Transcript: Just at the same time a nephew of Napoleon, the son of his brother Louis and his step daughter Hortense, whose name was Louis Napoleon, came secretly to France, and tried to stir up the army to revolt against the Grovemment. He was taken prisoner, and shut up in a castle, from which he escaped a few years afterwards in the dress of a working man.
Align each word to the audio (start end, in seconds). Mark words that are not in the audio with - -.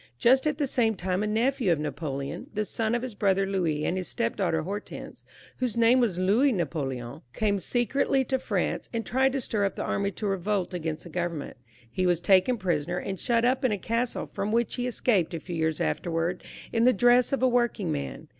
Just 0.17 0.47
at 0.47 0.57
the 0.57 0.65
same 0.65 0.95
time 0.95 1.21
a 1.21 1.27
nephew 1.27 1.71
of 1.71 1.77
Napoleon, 1.77 2.47
the 2.55 2.65
son 2.65 2.95
of 2.95 3.03
his 3.03 3.13
brother 3.13 3.45
Louis 3.45 3.85
and 3.85 3.97
his 3.97 4.07
step 4.07 4.35
daughter 4.35 4.63
Hortense, 4.63 5.23
whose 5.57 5.77
name 5.77 5.99
was 5.99 6.17
Louis 6.17 6.51
Napoleon, 6.51 7.21
came 7.33 7.59
secretly 7.59 8.25
to 8.25 8.39
France, 8.39 8.89
and 8.93 9.05
tried 9.05 9.31
to 9.33 9.39
stir 9.41 9.63
up 9.63 9.75
the 9.75 9.83
army 9.85 10.09
to 10.13 10.25
revolt 10.25 10.73
against 10.73 11.03
the 11.03 11.11
Grovemment. 11.11 11.53
He 11.87 12.07
was 12.07 12.19
taken 12.19 12.57
prisoner, 12.57 12.97
and 12.97 13.19
shut 13.19 13.45
up 13.45 13.63
in 13.63 13.71
a 13.71 13.77
castle, 13.77 14.27
from 14.33 14.51
which 14.51 14.73
he 14.73 14.87
escaped 14.87 15.35
a 15.35 15.39
few 15.39 15.55
years 15.55 15.79
afterwards 15.79 16.43
in 16.73 16.85
the 16.85 16.93
dress 16.93 17.31
of 17.31 17.43
a 17.43 17.47
working 17.47 17.91
man. 17.91 18.27